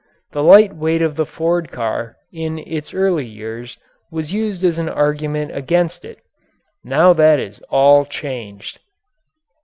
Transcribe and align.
The 0.31 0.41
light 0.41 0.75
weight 0.75 1.03
of 1.03 1.15
the 1.15 1.27
Ford 1.27 1.71
car 1.71 2.17
in 2.33 2.57
its 2.57 2.91
early 2.91 3.27
years 3.27 3.77
was 4.09 4.33
used 4.33 4.63
as 4.63 4.79
an 4.79 4.89
argument 4.89 5.55
against 5.55 6.03
it. 6.05 6.17
Now 6.83 7.13
that 7.13 7.39
is 7.39 7.61
all 7.69 8.05
changed. 8.05 8.79